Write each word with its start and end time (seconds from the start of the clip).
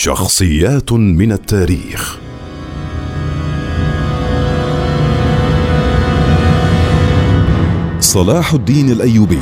شخصيات 0.00 0.92
من 0.92 1.32
التاريخ. 1.32 2.18
صلاح 8.00 8.54
الدين 8.54 8.90
الأيوبي. 8.90 9.38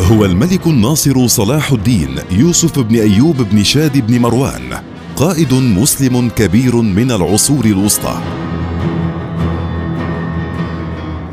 هو 0.00 0.24
الملك 0.24 0.66
الناصر 0.66 1.26
صلاح 1.26 1.72
الدين 1.72 2.18
يوسف 2.30 2.78
بن 2.78 2.96
أيوب 2.96 3.36
بن 3.36 3.62
شاد 3.62 4.06
بن 4.06 4.20
مروان 4.20 4.80
قائد 5.16 5.54
مسلم 5.54 6.28
كبير 6.28 6.76
من 6.76 7.10
العصور 7.10 7.64
الوسطى. 7.64 8.20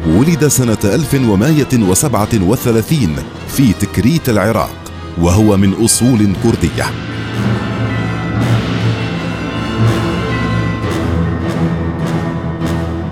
ولد 0.07 0.47
سنة 0.47 0.77
1137 0.84 3.15
في 3.47 3.73
تكريت 3.73 4.29
العراق. 4.29 4.82
وهو 5.18 5.57
من 5.57 5.73
أصول 5.73 6.34
كردية. 6.43 6.86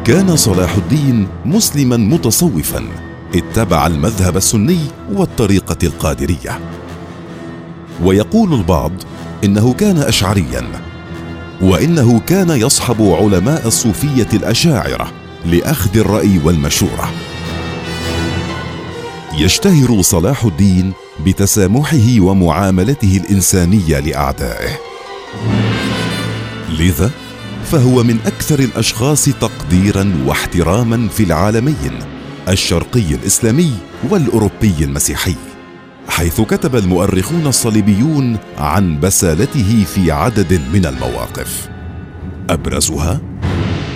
كان 0.03 0.35
صلاح 0.35 0.75
الدين 0.75 1.27
مسلما 1.45 1.97
متصوفا 1.97 2.83
اتبع 3.35 3.87
المذهب 3.87 4.37
السني 4.37 4.79
والطريقة 5.13 5.77
القادرية. 5.83 6.59
ويقول 8.03 8.53
البعض 8.53 8.91
إنه 9.43 9.73
كان 9.73 9.97
أشعريا 9.97 10.67
وإنه 11.61 12.19
كان 12.19 12.49
يصحب 12.49 13.01
علماء 13.01 13.67
الصوفية 13.67 14.27
الأشاعرة 14.33 15.11
لأخذ 15.45 15.97
الرأي 15.97 16.39
والمشورة. 16.43 17.11
يشتهر 19.37 20.01
صلاح 20.01 20.45
الدين 20.45 20.93
بتسامحه 21.25 22.19
ومعاملته 22.19 23.21
الإنسانية 23.25 23.99
لأعدائه. 23.99 24.77
لذا 26.69 27.11
فهو 27.65 28.03
من 28.03 28.19
أكثر 28.25 28.59
الأشخاص 28.59 29.25
تقديرا 29.25 30.13
واحتراما 30.25 31.07
في 31.07 31.23
العالمين 31.23 31.99
الشرقي 32.49 33.13
الإسلامي 33.15 33.73
والأوروبي 34.09 34.75
المسيحي 34.81 35.35
حيث 36.09 36.41
كتب 36.41 36.75
المؤرخون 36.75 37.47
الصليبيون 37.47 38.37
عن 38.57 38.99
بسالته 38.99 39.85
في 39.95 40.11
عدد 40.11 40.61
من 40.73 40.85
المواقف. 40.85 41.69
أبرزها 42.49 43.21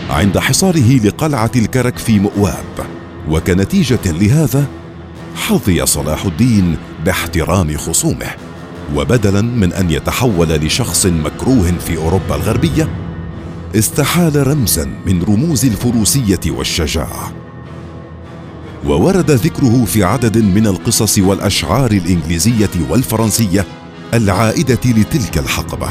عند 0.09 0.39
حصاره 0.39 1.00
لقلعة 1.05 1.52
الكرك 1.55 1.97
في 1.97 2.19
مؤواب 2.19 2.66
وكنتيجة 3.30 4.00
لهذا 4.05 4.67
حظي 5.36 5.86
صلاح 5.86 6.25
الدين 6.25 6.78
باحترام 7.05 7.78
خصومه 7.78 8.28
وبدلا 8.95 9.41
من 9.41 9.73
أن 9.73 9.91
يتحول 9.91 10.50
لشخص 10.50 11.05
مكروه 11.05 11.72
في 11.72 11.97
أوروبا 11.97 12.36
الغربية 12.36 12.89
استحال 13.75 14.47
رمزا 14.47 14.86
من 15.06 15.23
رموز 15.23 15.66
الفروسية 15.66 16.39
والشجاعة. 16.47 17.33
وورد 18.86 19.31
ذكره 19.31 19.86
في 19.86 20.03
عدد 20.03 20.38
من 20.38 20.67
القصص 20.67 21.19
والأشعار 21.19 21.91
الإنجليزية 21.91 22.69
والفرنسية 22.89 23.66
العائدة 24.13 24.80
لتلك 24.86 25.38
الحقبة. 25.38 25.89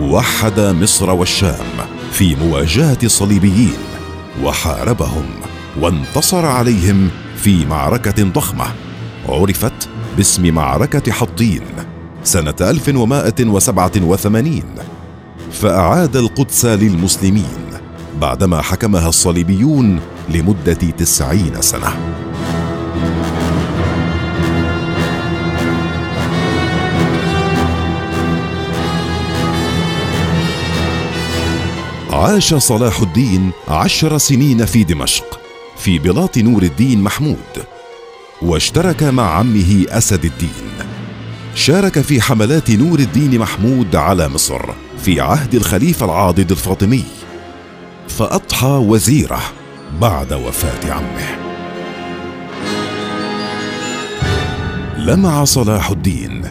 وحد 0.00 0.60
مصر 0.60 1.10
والشام 1.10 1.66
في 2.12 2.36
مواجهة 2.36 2.98
الصليبيين 3.02 3.76
وحاربهم. 4.42 5.41
وانتصر 5.80 6.46
عليهم 6.46 7.08
في 7.36 7.66
معركة 7.66 8.24
ضخمة. 8.24 8.64
عرفت 9.28 9.88
باسم 10.16 10.54
معركة 10.54 11.12
حطين 11.12 11.62
سنة 12.24 12.54
1187 12.60 14.62
فأعاد 15.52 16.16
القدس 16.16 16.64
للمسلمين 16.64 17.44
بعدما 18.20 18.62
حكمها 18.62 19.08
الصليبيون 19.08 20.00
لمدة 20.28 20.72
تسعين 20.72 21.60
سنة. 21.60 21.96
عاش 32.10 32.54
صلاح 32.54 33.00
الدين 33.00 33.50
عشر 33.68 34.18
سنين 34.18 34.64
في 34.64 34.84
دمشق. 34.84 35.41
في 35.82 35.98
بلاط 35.98 36.38
نور 36.38 36.62
الدين 36.62 37.02
محمود 37.02 37.64
واشترك 38.42 39.02
مع 39.02 39.38
عمه 39.38 39.84
أسد 39.88 40.24
الدين. 40.24 40.72
شارك 41.54 42.00
في 42.00 42.20
حملات 42.20 42.70
نور 42.70 42.98
الدين 42.98 43.38
محمود 43.38 43.96
على 43.96 44.28
مصر 44.28 44.60
في 45.04 45.20
عهد 45.20 45.54
الخليفة 45.54 46.06
العاضد 46.06 46.50
الفاطمي. 46.50 47.04
فأضحى 48.08 48.66
وزيرة 48.66 49.40
بعد 50.00 50.32
وفاة 50.32 50.92
عمه. 50.92 51.36
لمع 54.98 55.44
صلاح 55.44 55.90
الدين 55.90 56.42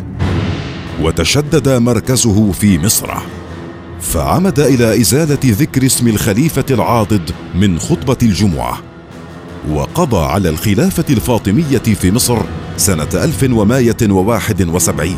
وتشدد 1.01 1.69
مركزه 1.69 2.51
في 2.51 2.79
مصر. 2.79 3.13
فعمد 4.01 4.59
إلى 4.59 5.01
إزالة 5.01 5.39
ذكر 5.45 5.85
اسم 5.85 6.07
الخليفة 6.07 6.65
العاضد 6.71 7.31
من 7.55 7.79
خطبة 7.79 8.17
الجمعة. 8.23 8.91
وقضى 9.69 10.25
على 10.25 10.49
الخلافة 10.49 11.05
الفاطمية 11.09 11.77
في 11.77 12.11
مصر 12.11 12.38
سنة 12.77 13.07
1171 13.13 15.16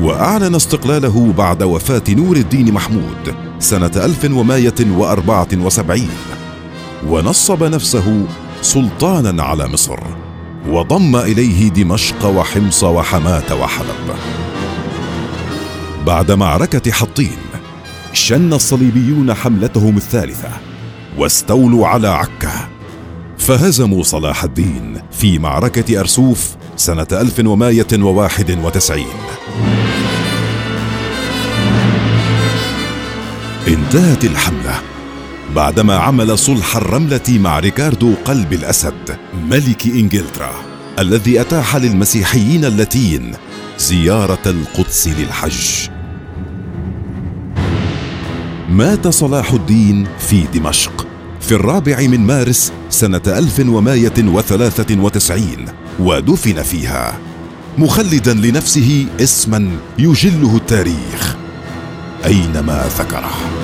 وأعلن 0.00 0.54
استقلاله 0.54 1.32
بعد 1.38 1.62
وفاة 1.62 2.02
نور 2.08 2.36
الدين 2.36 2.72
محمود 2.72 3.34
سنة 3.58 3.90
1174 3.96 6.08
ونصب 7.08 7.64
نفسه 7.64 8.26
سلطانا 8.62 9.42
على 9.42 9.68
مصر 9.68 9.98
وضم 10.68 11.16
إليه 11.16 11.68
دمشق 11.68 12.26
وحمص 12.26 12.84
وحماة 12.84 13.54
وحلب. 13.54 14.16
بعد 16.06 16.30
معركة 16.30 16.92
حطين 16.92 17.36
شن 18.12 18.52
الصليبيون 18.52 19.34
حملتهم 19.34 19.96
الثالثة. 19.96 20.67
واستولوا 21.18 21.86
على 21.86 22.08
عكا. 22.08 22.68
فهزموا 23.38 24.02
صلاح 24.02 24.44
الدين 24.44 25.00
في 25.12 25.38
معركة 25.38 26.00
أرسوف 26.00 26.56
سنة 26.76 27.06
1191 27.12 29.04
انتهت 33.68 34.24
الحملة 34.24 34.80
بعدما 35.56 35.96
عمل 35.96 36.38
صلح 36.38 36.76
الرملة 36.76 37.20
مع 37.28 37.58
ريكاردو 37.58 38.14
قلب 38.24 38.52
الأسد 38.52 39.16
ملك 39.50 39.86
إنجلترا 39.86 40.52
الذي 40.98 41.40
أتاح 41.40 41.76
للمسيحيين 41.76 42.64
اللاتين 42.64 43.32
زيارة 43.78 44.42
القدس 44.46 45.08
للحج. 45.08 45.88
مات 48.68 49.08
صلاح 49.08 49.52
الدين 49.52 50.06
في 50.18 50.42
دمشق. 50.54 51.07
في 51.48 51.54
الرابع 51.54 52.00
من 52.00 52.20
مارس 52.20 52.72
سنة 52.90 53.22
1193 53.26 55.64
ودفن 56.00 56.62
فيها. 56.62 57.18
مخلدا 57.78 58.34
لنفسه 58.34 59.06
اسما 59.20 59.70
يجله 59.98 60.56
التاريخ 60.56 61.36
أينما 62.24 62.84
ذكره. 62.98 63.57